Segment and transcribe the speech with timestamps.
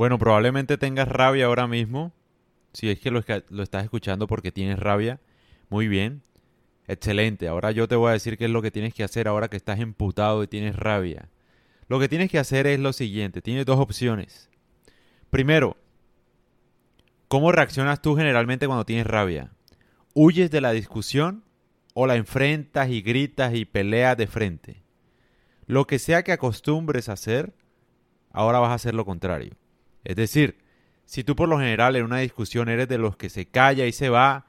[0.00, 2.14] Bueno, probablemente tengas rabia ahora mismo.
[2.72, 5.20] Si es que lo, estás escuchando porque tienes rabia.
[5.68, 6.22] Muy bien.
[6.88, 7.48] Excelente.
[7.48, 9.58] Ahora yo te voy a decir qué es lo que tienes que hacer ahora que
[9.58, 11.28] estás emputado y tienes rabia.
[11.86, 13.42] Lo que tienes que hacer es lo siguiente.
[13.42, 14.48] Tienes dos opciones.
[15.28, 15.76] Primero,
[17.28, 19.52] ¿cómo reaccionas tú generalmente cuando tienes rabia?
[20.14, 21.44] ¿Huyes de la discusión
[21.92, 24.82] o la enfrentas y gritas y peleas de frente?
[25.66, 27.52] Lo que sea que acostumbres a hacer,
[28.32, 29.59] ahora vas a hacer lo contrario.
[30.04, 30.58] Es decir,
[31.04, 33.92] si tú por lo general en una discusión eres de los que se calla y
[33.92, 34.46] se va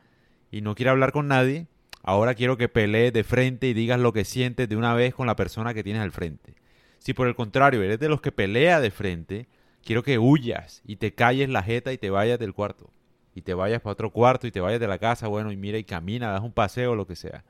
[0.52, 1.68] y no quiere hablar con nadie,
[2.04, 5.28] ahora quiero que pelees de frente y digas lo que sientes de una vez con
[5.28, 6.56] la persona que tienes al frente.
[7.00, 9.48] Si por el contrario eres de los que pelea de frente,
[9.84, 12.92] quiero que huyas y te calles la jeta y te vayas del cuarto.
[13.34, 15.78] Y te vayas para otro cuarto y te vayas de la casa, bueno, y mira
[15.78, 17.44] y camina, das un paseo, lo que sea.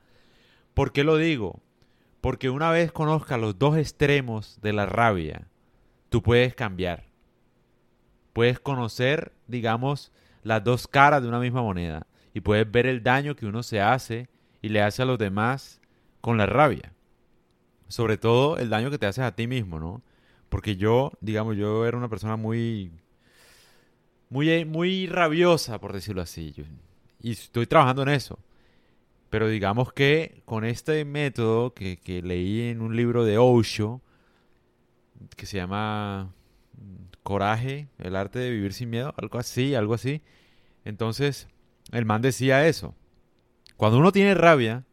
[0.73, 1.59] ¿Por qué lo digo?
[2.22, 5.47] Porque una vez conozcas los dos extremos de la rabia,
[6.09, 7.10] tú puedes cambiar.
[8.34, 10.12] Puedes conocer, digamos,
[10.44, 12.08] las dos caras de una misma moneda.
[12.33, 14.30] Y puedes ver el daño que uno se hace
[14.61, 15.81] y le hace a los demás
[16.22, 16.94] con la rabia.
[17.88, 20.02] Sobre todo el daño que te haces a ti mismo, ¿no?
[20.50, 22.92] Porque yo, digamos, yo era una persona muy,
[24.30, 26.53] muy, muy rabiosa, por decirlo así.
[27.22, 28.39] y estoy trabajando en eso.
[29.30, 34.02] Pero digamos que con este método que, que leí en un libro de Osho,
[35.38, 36.33] que se llama
[37.23, 40.22] Coraje, el arte de vivir sin miedo, algo así, algo así.
[40.86, 41.47] Entonces,
[41.91, 42.95] el man decía eso.
[43.77, 44.86] Cuando uno tiene rabia,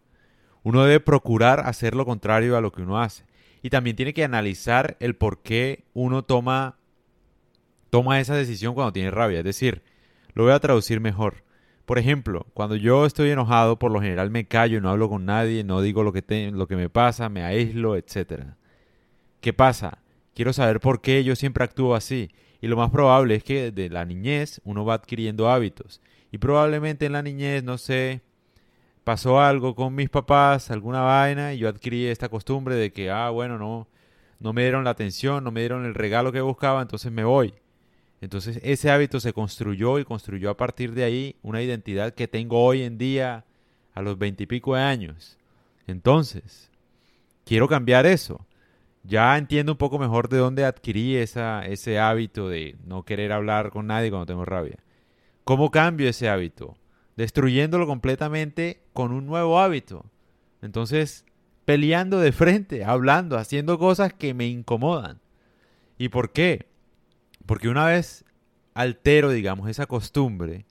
[0.62, 3.24] uno debe procurar hacer lo contrario a lo que uno hace.
[3.62, 6.78] Y también tiene que analizar el por qué uno toma,
[7.90, 9.38] toma esa decisión cuando tiene rabia.
[9.38, 9.82] Es decir,
[10.34, 11.44] lo voy a traducir mejor.
[11.84, 15.64] Por ejemplo, cuando yo estoy enojado, por lo general me callo, no hablo con nadie,
[15.64, 18.42] no digo lo que, lo que me pasa, me aíslo, etc.
[19.40, 19.98] ¿Qué pasa?
[20.38, 22.30] Quiero saber por qué yo siempre actúo así.
[22.60, 26.00] Y lo más probable es que desde la niñez uno va adquiriendo hábitos.
[26.30, 28.22] Y probablemente en la niñez, no sé,
[29.02, 33.30] pasó algo con mis papás, alguna vaina, y yo adquirí esta costumbre de que, ah,
[33.30, 33.88] bueno, no,
[34.38, 37.52] no me dieron la atención, no me dieron el regalo que buscaba, entonces me voy.
[38.20, 42.62] Entonces ese hábito se construyó y construyó a partir de ahí una identidad que tengo
[42.62, 43.44] hoy en día
[43.92, 45.36] a los veintipico de años.
[45.88, 46.70] Entonces,
[47.44, 48.46] quiero cambiar eso.
[49.04, 53.70] Ya entiendo un poco mejor de dónde adquirí esa, ese hábito de no querer hablar
[53.70, 54.78] con nadie cuando tengo rabia.
[55.44, 56.76] ¿Cómo cambio ese hábito?
[57.18, 60.04] destruyéndolo completamente con un nuevo hábito.
[60.62, 61.24] Entonces,
[61.64, 65.18] peleando de frente, hablando, haciendo cosas que me incomodan.
[65.98, 66.68] ¿Y por qué?
[67.44, 68.24] Porque una vez
[68.72, 70.64] altero, digamos, esa costumbre,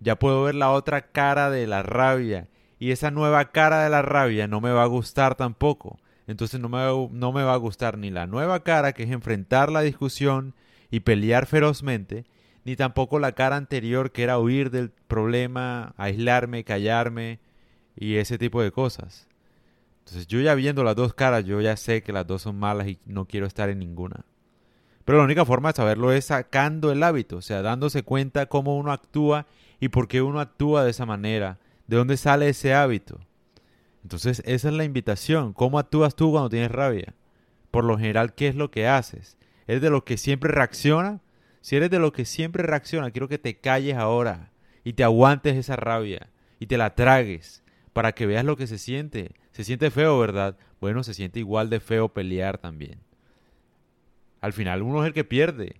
[0.00, 2.48] ya puedo ver la otra cara de la rabia.
[2.78, 5.98] Y esa nueva cara de la rabia no me va a gustar tampoco.
[6.30, 6.78] Entonces no me,
[7.10, 10.54] no me va a gustar ni la nueva cara, que es enfrentar la discusión
[10.88, 12.24] y pelear ferozmente,
[12.64, 17.40] ni tampoco la cara anterior que era huir del problema, aislarme, callarme
[17.96, 19.26] y ese tipo de cosas.
[20.00, 22.86] Entonces yo ya viendo las dos caras, yo ya sé que las dos son malas
[22.86, 24.24] y no quiero estar en ninguna.
[25.04, 28.76] Pero la única forma de saberlo es sacando el hábito, o sea, dándose cuenta cómo
[28.76, 29.46] uno actúa
[29.80, 31.58] y por qué uno actúa de esa manera,
[31.88, 33.18] de dónde sale ese hábito.
[34.02, 37.14] Entonces esa es la invitación, ¿cómo actúas tú cuando tienes rabia?
[37.70, 39.36] Por lo general, ¿qué es lo que haces?
[39.66, 41.20] ¿Es de lo que siempre reacciona
[41.60, 44.50] si eres de los que siempre reacciona, quiero que te calles ahora
[44.82, 47.62] y te aguantes esa rabia y te la tragues
[47.92, 49.32] para que veas lo que se siente.
[49.52, 50.56] Se siente feo, ¿verdad?
[50.80, 53.00] Bueno, se siente igual de feo pelear también.
[54.40, 55.76] Al final uno es el que pierde.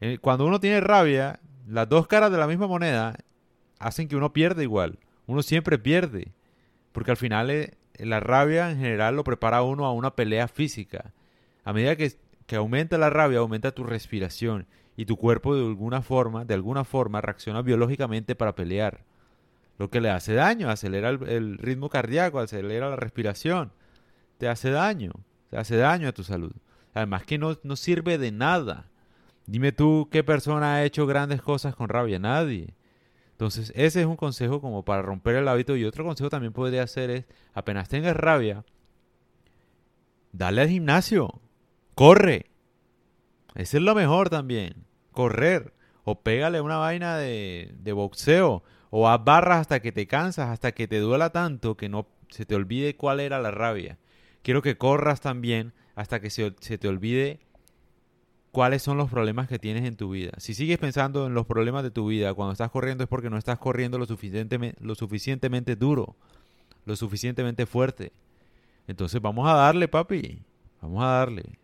[0.00, 3.18] Eh, cuando uno tiene rabia, las dos caras de la misma moneda
[3.78, 4.98] hacen que uno pierda igual.
[5.26, 6.32] Uno siempre pierde.
[6.94, 10.46] Porque al final eh, la rabia en general lo prepara a uno a una pelea
[10.46, 11.12] física.
[11.64, 12.14] A medida que,
[12.54, 17.20] aumenta la rabia, aumenta tu respiración y tu cuerpo de alguna forma, de alguna forma
[17.20, 19.00] reacciona biológicamente para pelear.
[19.76, 23.72] Lo que le hace daño, acelera el, ritmo cardíaco, acelera la respiración,
[24.38, 25.10] te hace daño,
[25.50, 26.52] te hace daño a tu salud.
[26.94, 28.86] Además que no, no sirve de nada.
[29.46, 32.76] Dime tú qué persona ha hecho grandes cosas con rabia, nadie.
[33.34, 35.76] Entonces, ese es un consejo como para romper el hábito.
[35.76, 38.64] Y otro consejo también podría hacer es, apenas tengas rabia,
[40.32, 41.40] dale al gimnasio,
[41.94, 42.46] corre,
[43.54, 44.84] ese es lo mejor también.
[45.12, 45.72] Correr.
[46.04, 48.62] O pégale una vaina de, boxeo.
[48.90, 52.44] O haz barras hasta que te cansas, hasta que te duela tanto que no se
[52.44, 53.98] te olvide cuál era la rabia.
[54.42, 57.40] Quiero que corras también hasta que se, se te olvide
[58.54, 60.30] cuáles son los problemas que tienes en tu vida.
[60.38, 63.36] Si sigues pensando en los problemas de tu vida cuando estás corriendo es porque no
[63.36, 66.14] estás corriendo lo suficientemente, lo suficientemente duro,
[66.86, 68.12] lo suficientemente fuerte.
[68.86, 70.38] Entonces vamos a darle, papi.
[70.80, 71.58] Vamos a darle.